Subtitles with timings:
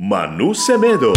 [0.00, 1.12] Manu Semedo.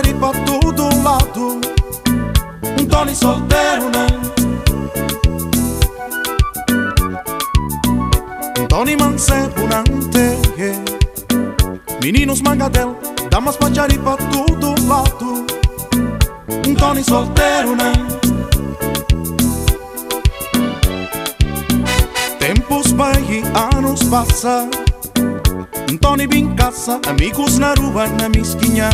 [0.00, 1.60] Pachari pra todo lado.
[2.80, 4.06] Um Tony solteiro, né?
[8.58, 10.38] Um Tony Mancebunante
[12.02, 12.96] Meninos mangadel
[13.30, 15.44] Damas pachari pra todo lado.
[16.66, 17.92] Um Tony solteiro, né?
[22.38, 23.42] Tempos vai e
[23.76, 24.66] anos passa
[26.00, 28.88] Tony bem caça Amigos na rua, na mesquinha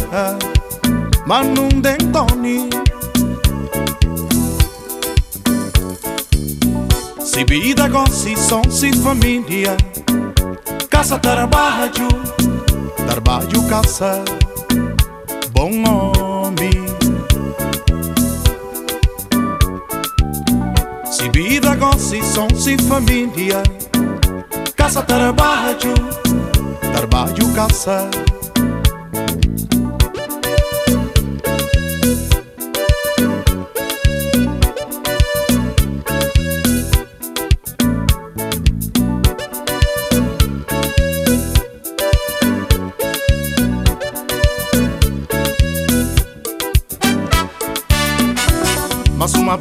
[1.26, 2.70] Mas não tem Tony.
[7.18, 9.76] Se vida gosta, som se família
[10.88, 12.08] Caça trabalho
[13.06, 14.24] Trabalho caça
[15.50, 16.70] Bom homem.
[21.10, 23.64] Se vida gosta, som se família
[24.76, 25.92] Caça trabalho
[26.94, 28.08] Trabalho caça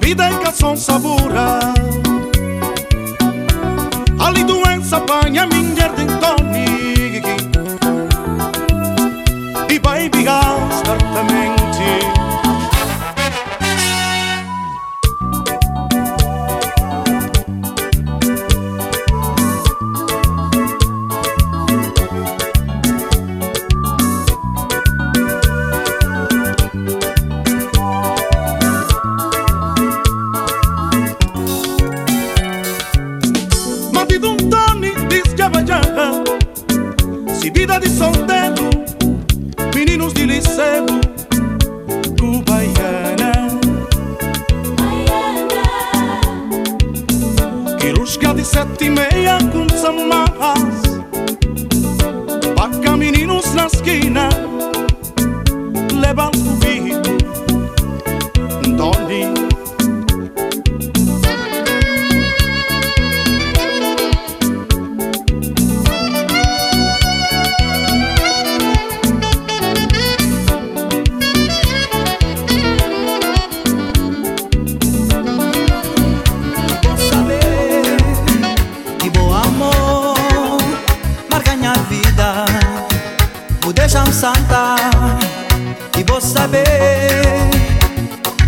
[0.06, 1.60] Mas uma vida em canção sabura.
[4.20, 5.65] Ali doença apanha minha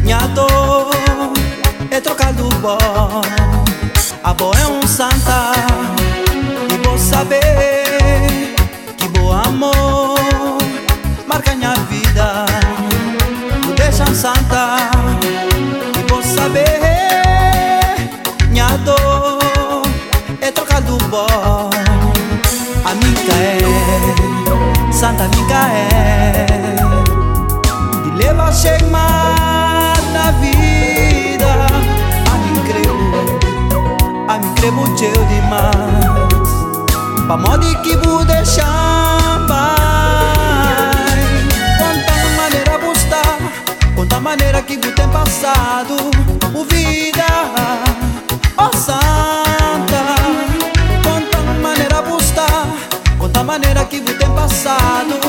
[0.07, 1.33] minha dor
[1.91, 3.21] é trocar do bom.
[4.23, 5.51] A boa é um santa
[6.71, 8.55] e vou saber
[8.95, 10.17] que bom amor
[11.27, 12.45] marca minha vida.
[13.65, 14.89] Vou deixar um santa
[15.99, 16.79] e vou saber
[18.49, 19.83] minha dor
[20.39, 21.69] é trocar do bom
[22.85, 23.73] A Micael,
[24.89, 25.96] Santa Micael
[34.77, 36.47] a mim creio muito demais
[37.25, 37.95] Pra modo que
[38.25, 39.75] deixar vai
[41.77, 43.37] Quanta maneira gostar
[43.95, 45.95] Quanta maneira que vou ter passado.
[46.53, 47.25] O vida
[48.57, 50.15] Oh Santa.
[51.03, 52.67] Quanta maneira gostar
[53.17, 55.26] Quanta maneira que vou ter passado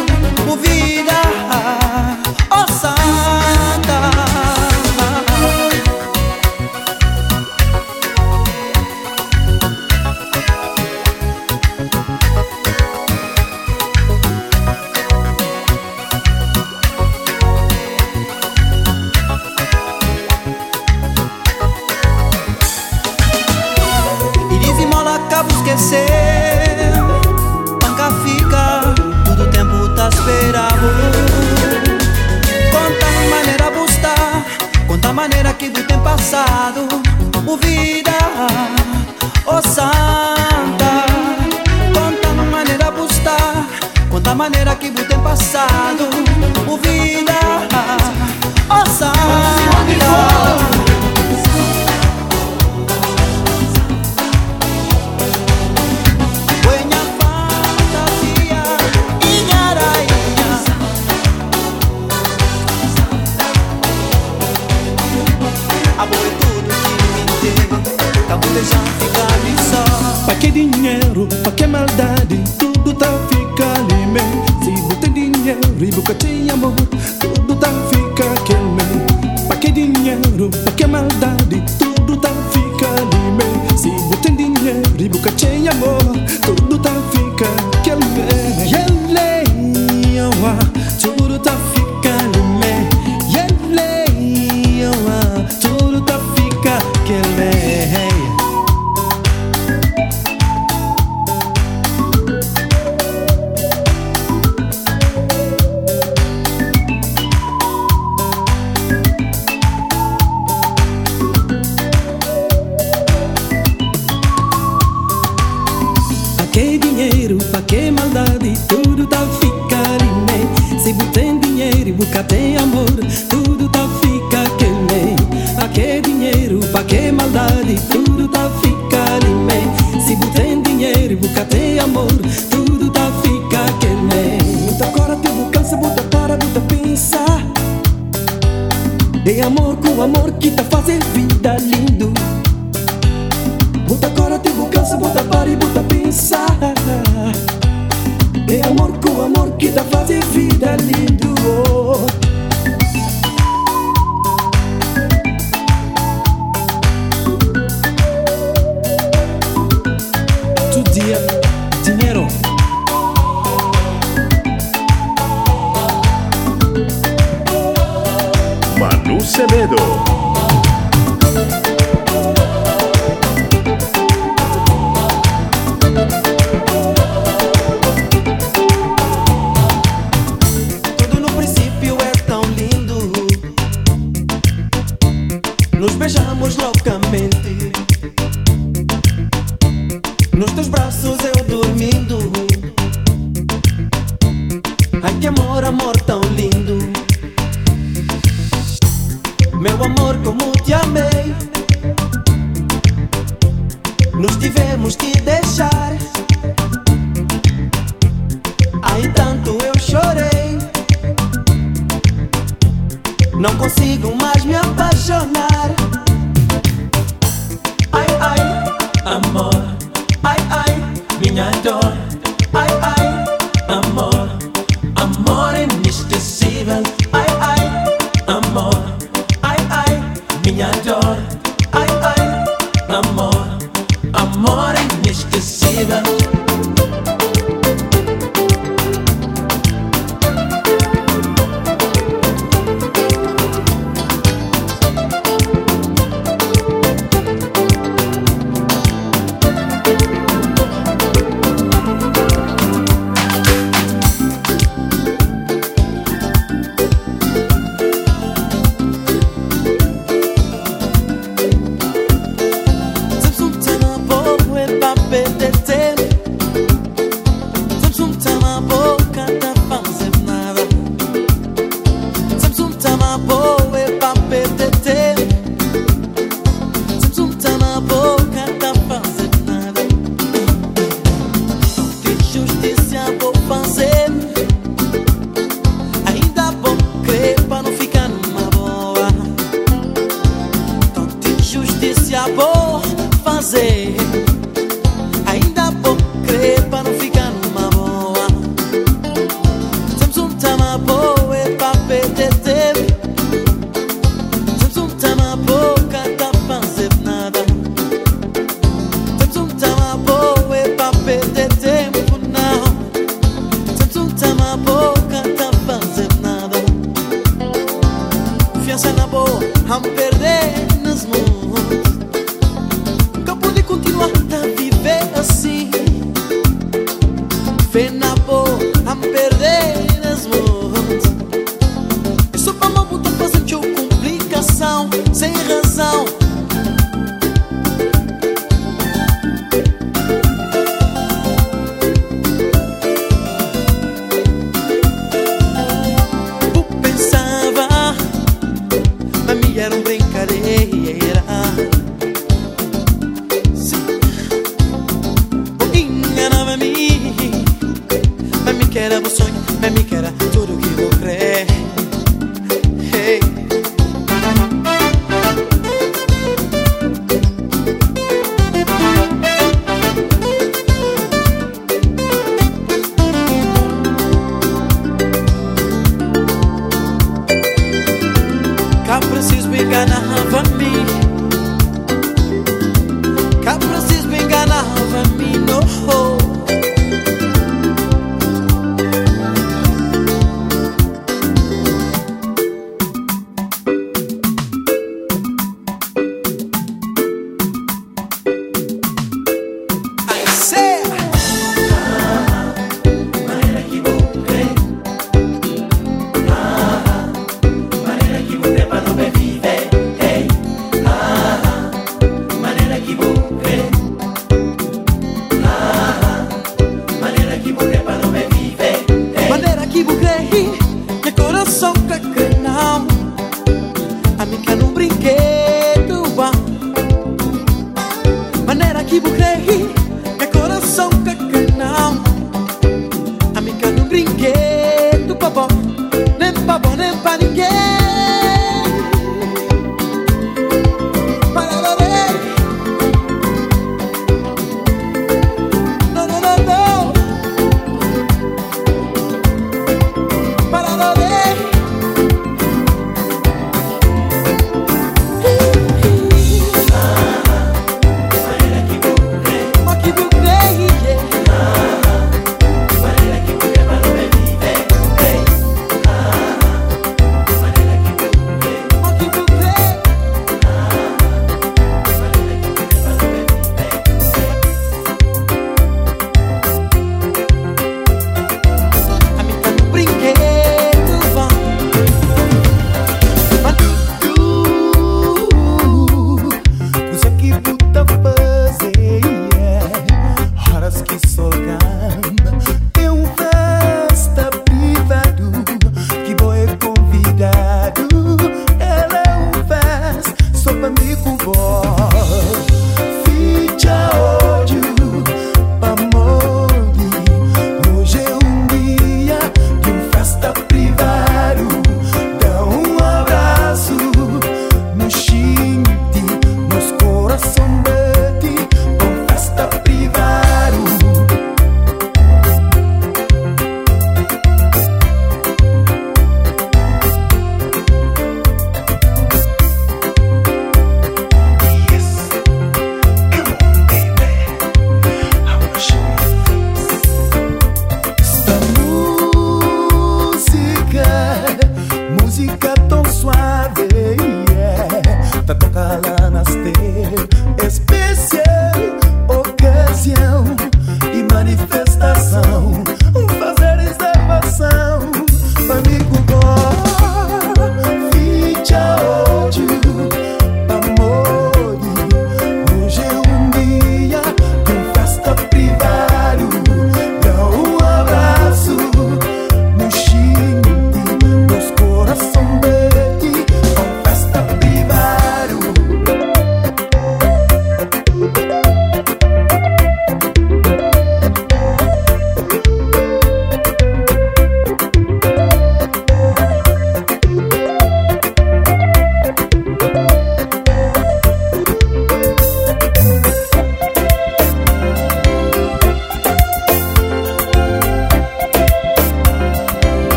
[45.50, 46.17] passado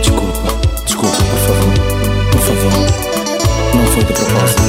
[0.00, 0.48] Desculpa,
[0.86, 1.74] desculpa, por favor,
[2.32, 2.72] por favor.
[3.74, 4.67] Não foi de propósito.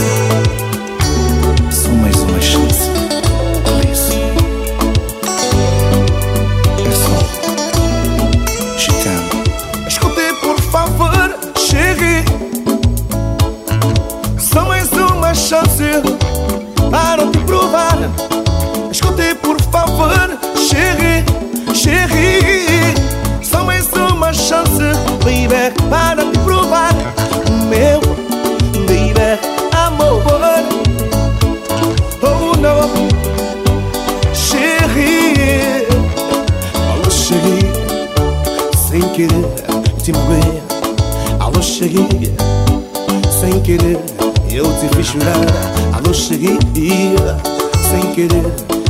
[48.19, 48.43] querer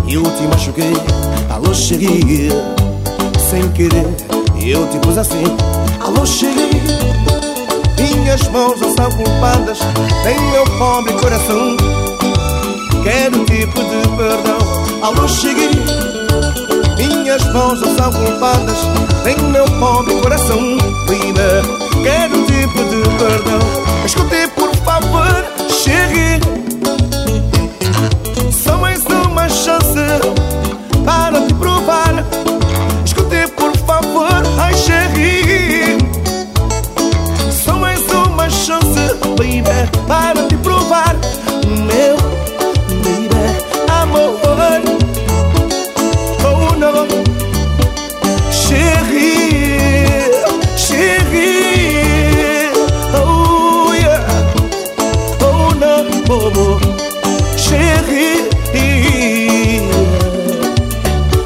[0.08, 0.94] eu te machuquei.
[1.52, 2.50] Alô, cheguei
[3.50, 4.08] Sem querer
[4.60, 5.44] eu te pus assim.
[6.00, 6.72] Alô, cheguei
[7.98, 9.80] Minhas mãos não são culpadas
[10.26, 11.78] Nem meu pobre coração.
[13.04, 14.58] Quero tipo te pedir perdão.
[15.04, 15.70] Alô, cheguei
[16.98, 18.78] Minhas mãos não são culpadas
[19.24, 20.78] Nem meu pobre coração.
[21.06, 23.60] Primeiro quero tipo te pedir perdão.
[24.06, 24.48] Escute
[40.08, 41.16] Para te provar
[41.68, 42.18] Meu
[43.04, 43.30] baby
[44.02, 44.40] amor
[46.44, 47.08] Oh não
[48.52, 50.32] cheguei,
[50.76, 52.72] Chérie
[53.14, 54.26] Oh yeah
[55.42, 56.80] Oh não oh, oh.
[57.60, 57.78] não,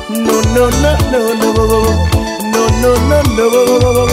[0.09, 1.79] No, no, no, no, no, no,
[2.51, 4.12] no, no, no, no, no.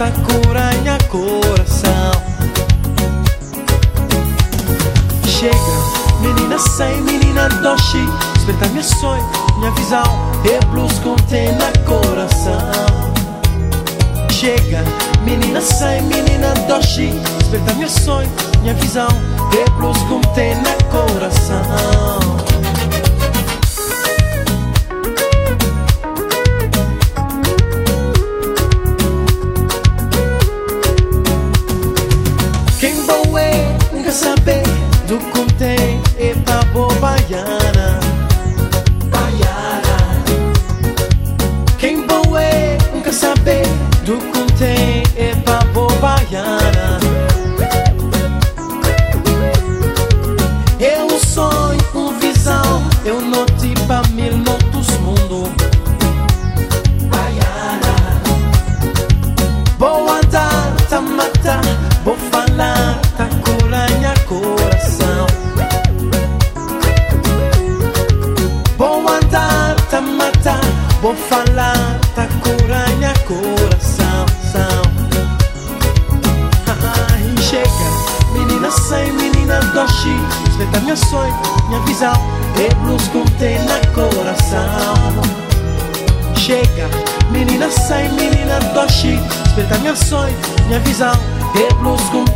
[0.00, 2.12] esta cura em coração.
[5.26, 5.56] Chega,
[6.22, 7.98] menina sem, menina doce,
[8.34, 9.22] Desperta minha sonho,
[9.58, 10.02] minha visão,
[10.44, 13.12] e blues contém na coração.
[14.30, 14.82] Chega,
[15.22, 17.08] menina sem, menina doce,
[17.38, 18.30] desperta meu sonho,
[18.62, 19.08] minha visão,
[19.52, 22.49] e blues contém na coração.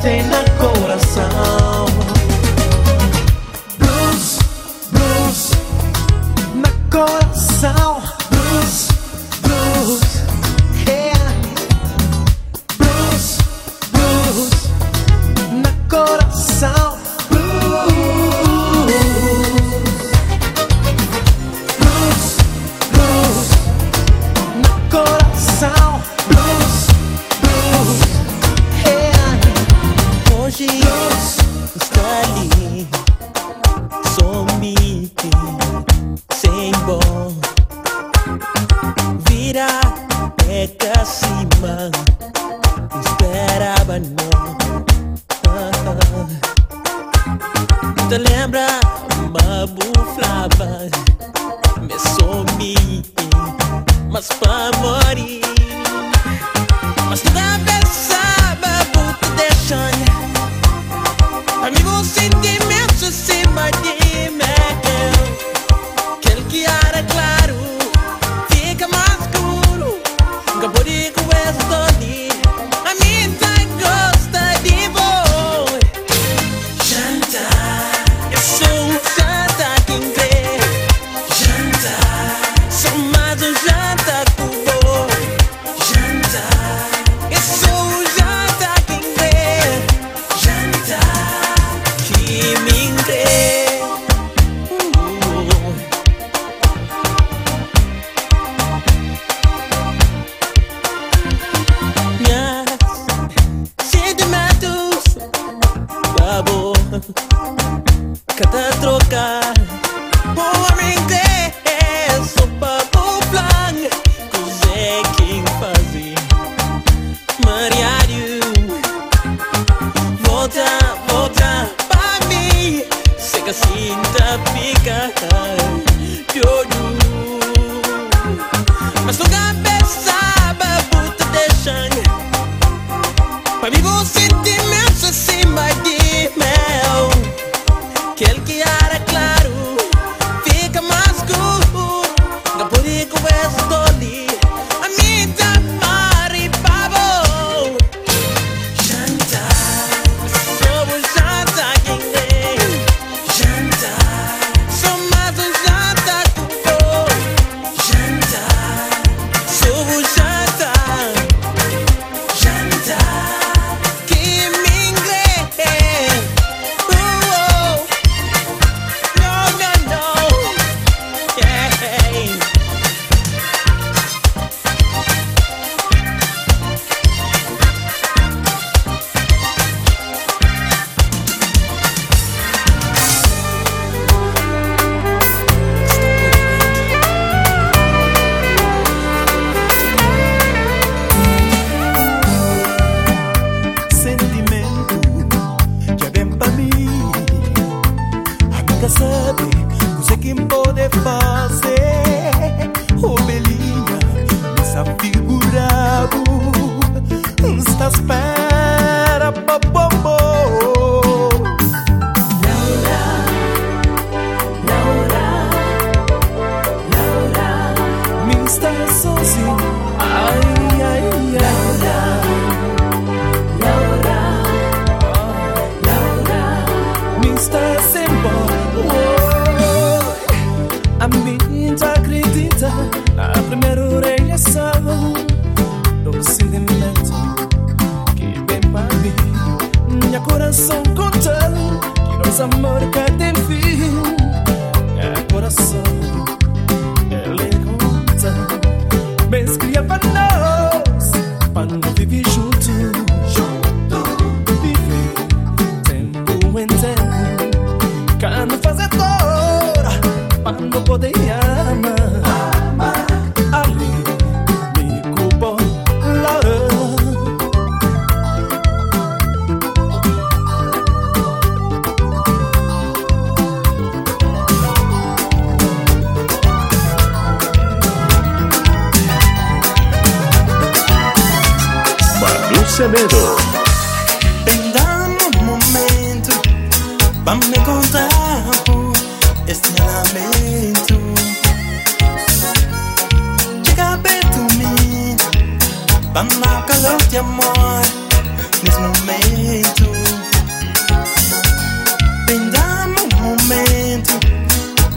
[0.04, 0.53] Say nothing.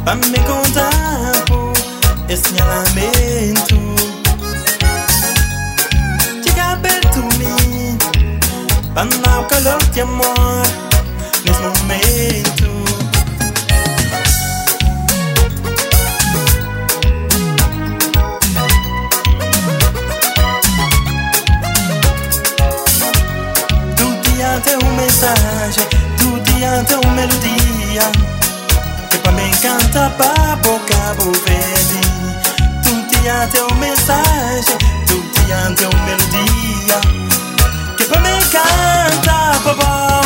[0.08, 1.74] fammi contato
[2.30, 3.76] e segnalamento
[6.42, 7.98] Chega perto mim
[8.94, 10.62] Panna o calor de amor
[11.44, 12.68] nesse momento
[23.98, 25.86] Do dia teu mensagem,
[26.18, 28.37] do dia teu melodia.
[29.28, 32.00] Pra me encanta babo Cabo Verde
[32.82, 34.78] Tu tinha teu mensagem.
[35.06, 37.02] Tu tinha teu melodia.
[37.98, 40.17] Que pra me encanta babá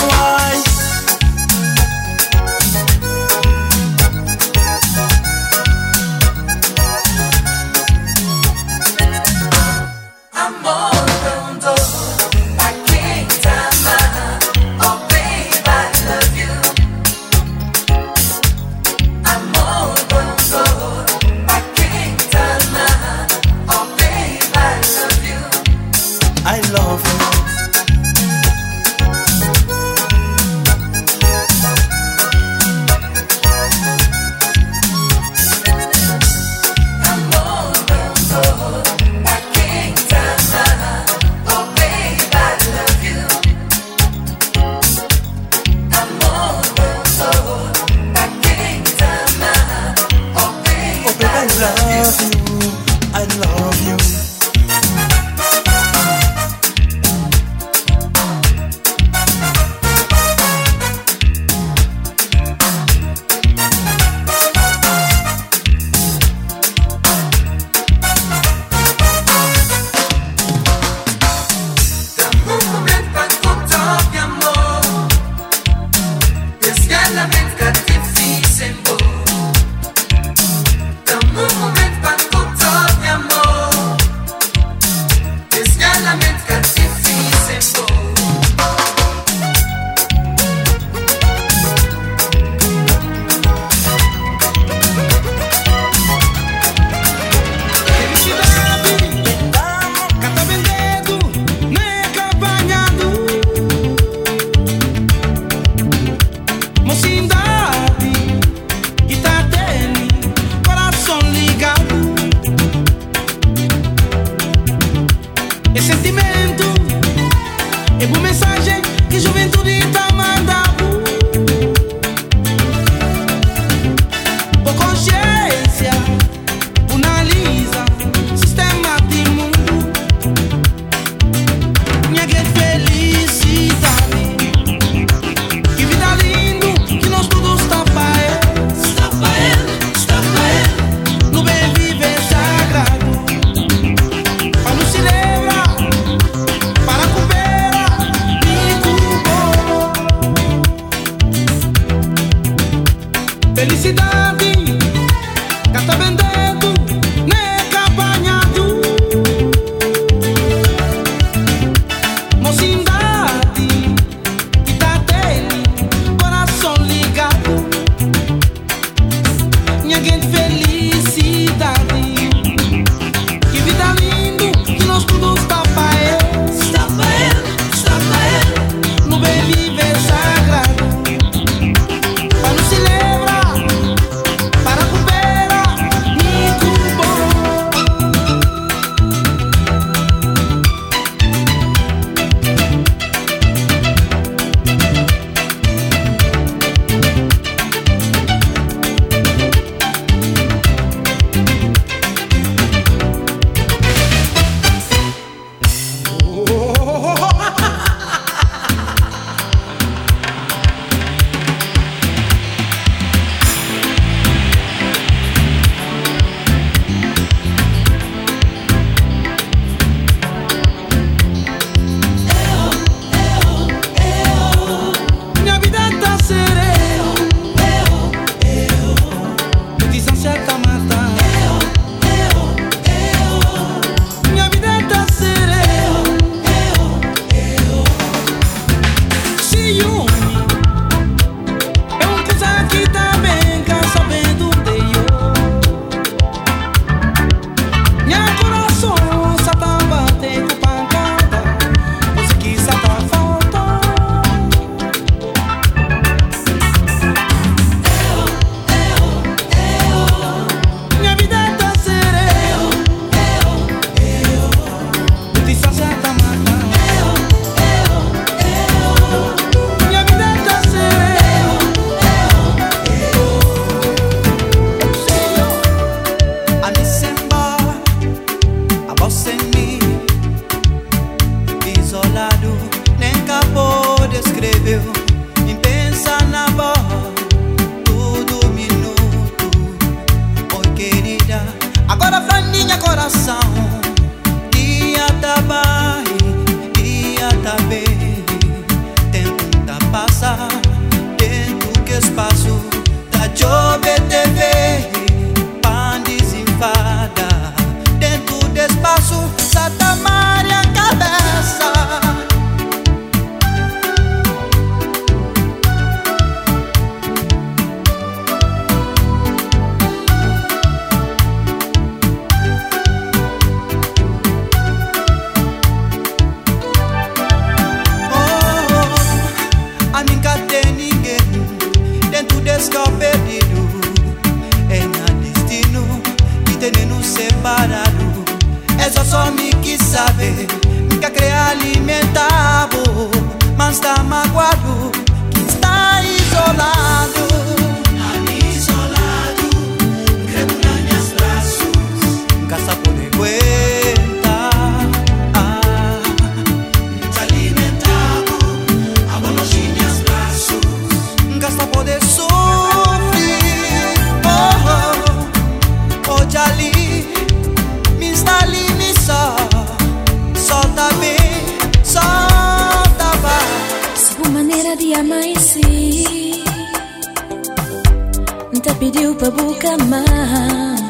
[379.77, 380.81] mais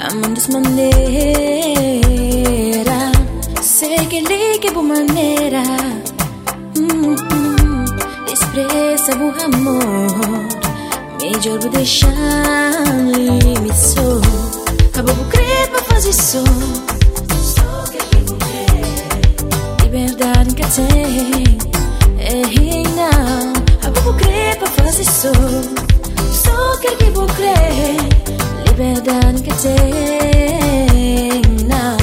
[0.00, 1.94] Amando maneira
[3.62, 5.62] Sei que ligue boa maneira
[6.76, 7.84] Hum, hum,
[8.32, 10.54] Expressa o amor.
[11.20, 12.10] Melhor vou deixar
[13.62, 14.20] me sou.
[14.88, 16.42] Acabou crer pra fazer só
[19.82, 21.58] liberdade que tem
[22.18, 22.42] É
[23.86, 25.83] Eu vou crer pra fazer só
[26.84, 27.96] Só quero que vou crer
[28.66, 31.96] Liberdade que tem Não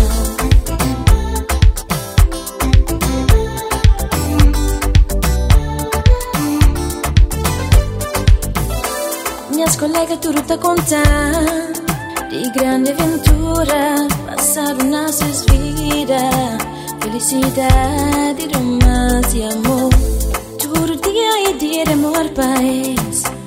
[9.52, 11.84] Minhas colegas tudo tá contando
[12.30, 16.58] De grande aventura Passaram nossas vidas
[17.02, 19.92] Felicidade, romance e amor
[20.60, 23.41] Tudo dia e dia de amor, paz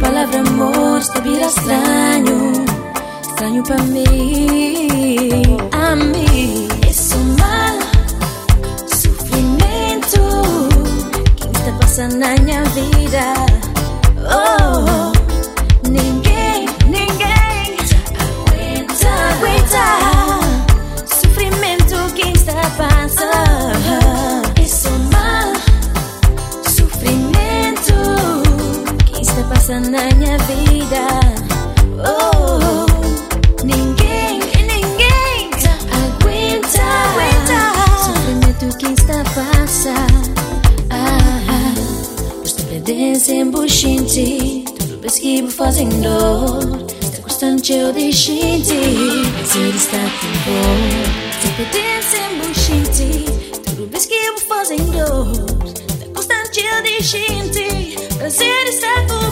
[0.00, 2.52] Palavra amor Está vira estranho
[3.22, 7.78] Estranho pra mim A mim Isso mal
[8.88, 10.20] Sofrimento
[11.36, 13.34] Quem está passando na minha vida.
[14.30, 15.17] Oh,
[29.88, 31.06] na minha vida.
[32.04, 32.86] Oh,
[33.64, 35.50] ninguém, ninguém
[35.90, 36.78] aguenta,
[37.12, 37.58] aguenta
[38.04, 40.28] sofrimento que está passando.
[40.90, 41.74] Ah,
[42.44, 43.18] Estou perdendo
[43.50, 45.00] buchinti Tudo
[45.42, 46.08] vou fazendo
[47.02, 50.76] Está constante eu deixei Prazer está tão bom
[51.30, 53.24] Estou perdendo sem buchinti
[53.64, 53.86] Tudo
[54.32, 54.96] vou fazendo
[55.66, 59.27] Está constante eu deixei Prazer está tão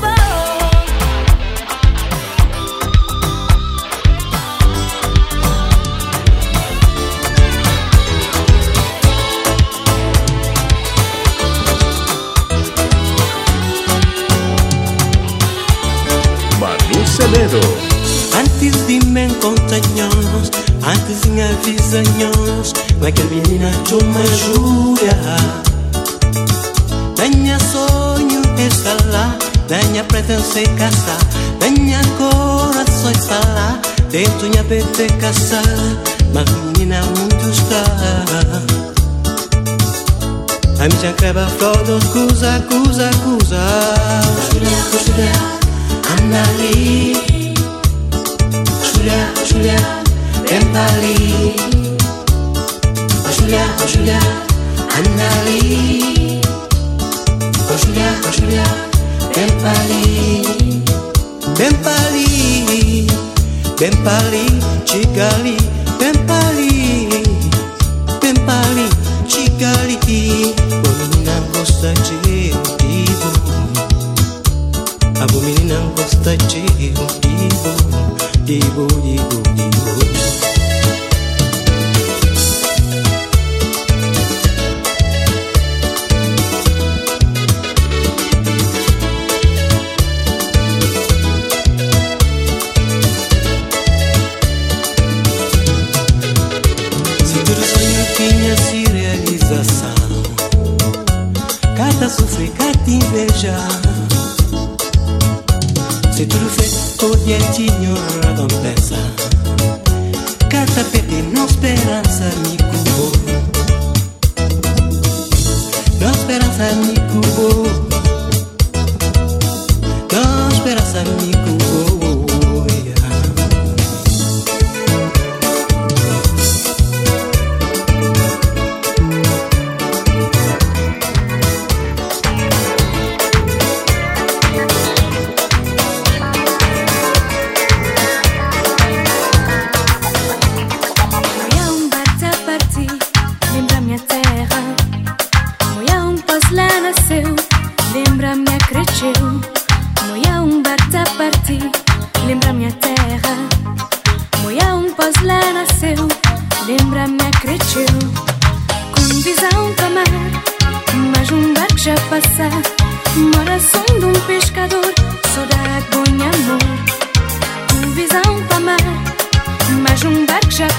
[18.38, 20.50] Antes de me encontrarnos,
[20.82, 25.36] antes de me avisarnos, vai que menina tu me ajuda.
[27.16, 29.36] Tenha sonho está lá,
[29.68, 31.18] tenha pretensão em casar,
[31.58, 33.78] tenha coração está lá,
[34.10, 35.62] dentro minha bebê casar,
[36.32, 37.84] mas menina muito está.
[40.78, 43.56] A minha creva flor dos cusa, cusa, cusa.
[44.52, 45.32] Julia, Julia,
[46.12, 47.25] andali.
[49.06, 49.78] Julia, oh Julia,
[50.50, 51.54] Bentley.
[53.22, 54.18] Oh Julia, oh Julia,
[54.98, 56.42] Annalie.
[57.70, 58.66] Oh Julia, oh Julia,
[59.30, 60.82] Bentley.
[61.54, 63.06] Bentley,
[63.78, 64.46] Bentley,
[64.84, 65.65] Cigali.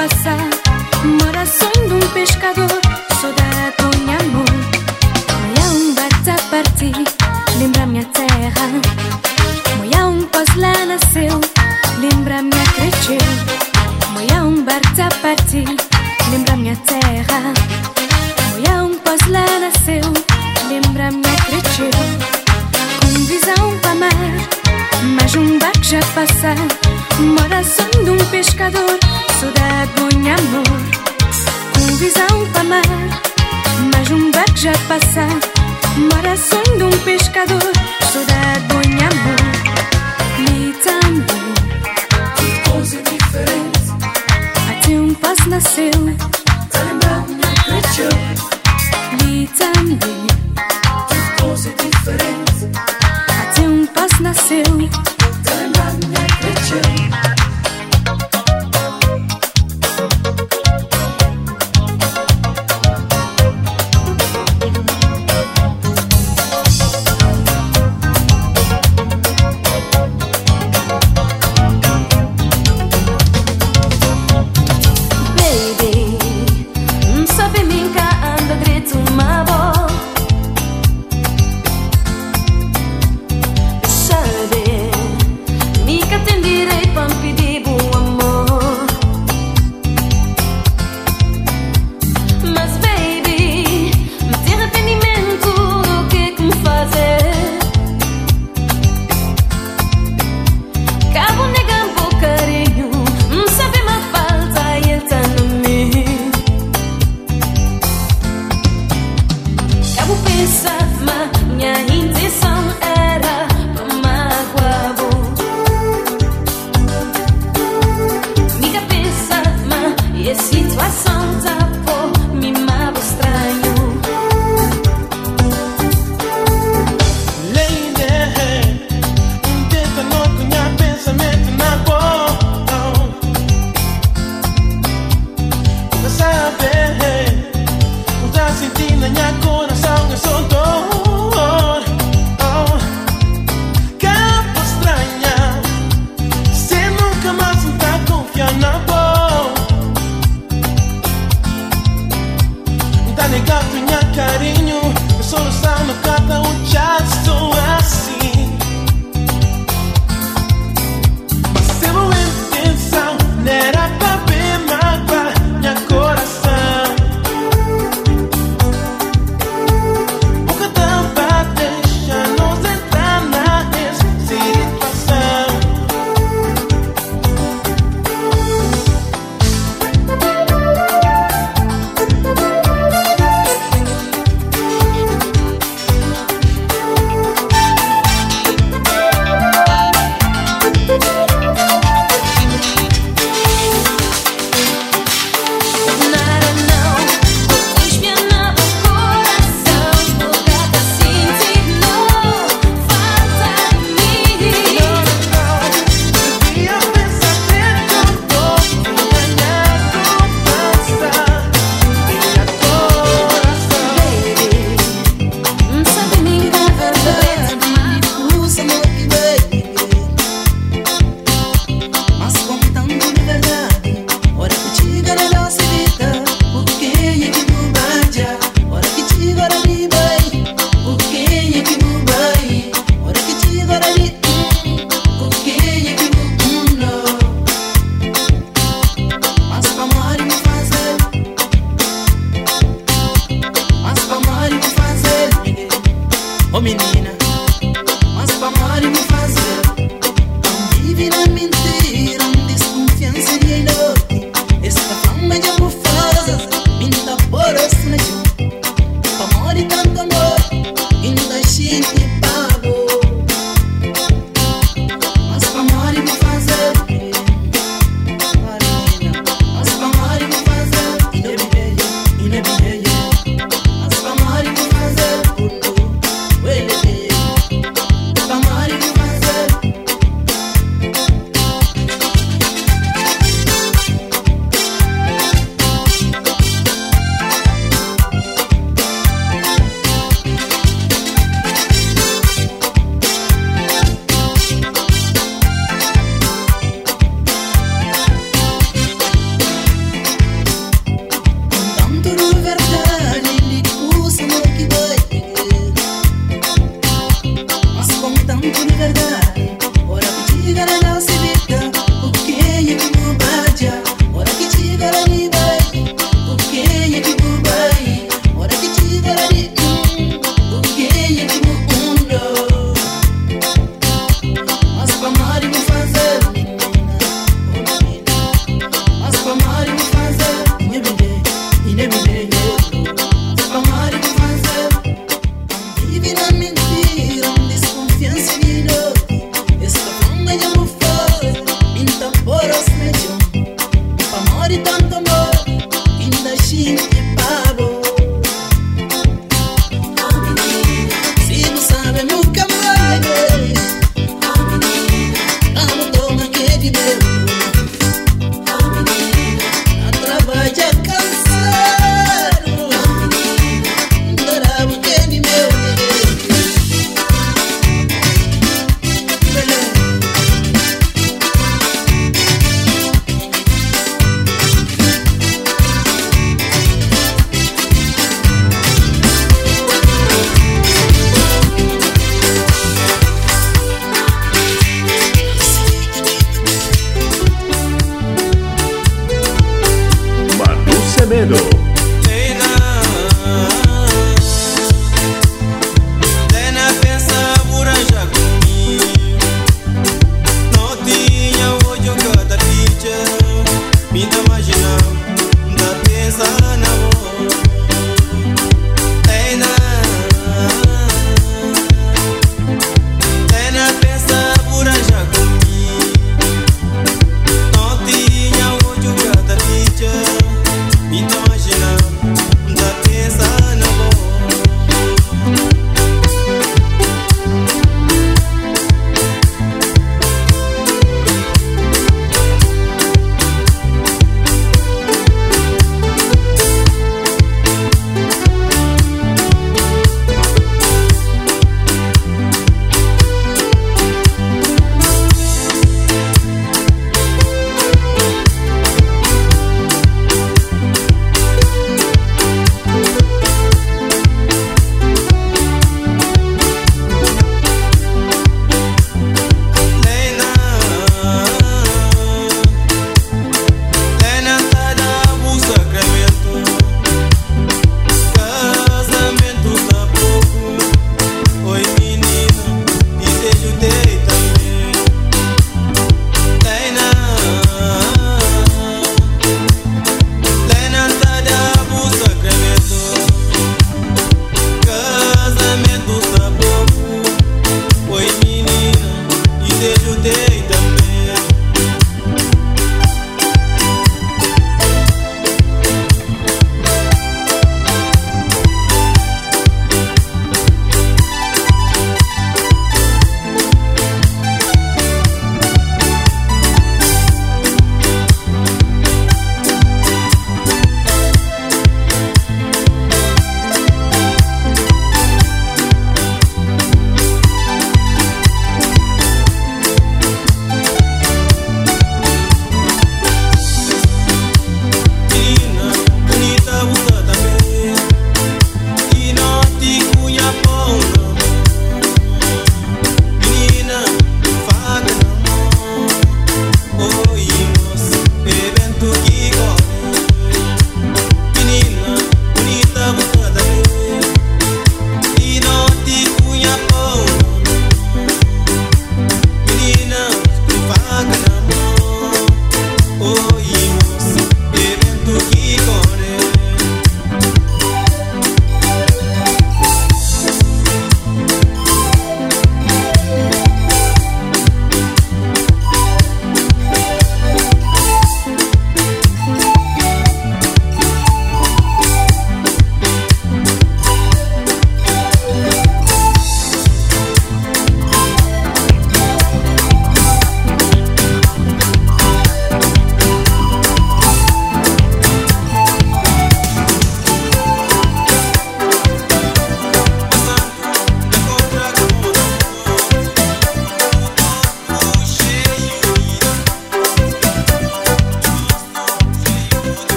[0.00, 0.49] pasar.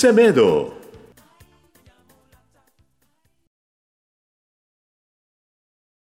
[0.00, 0.79] Semedo.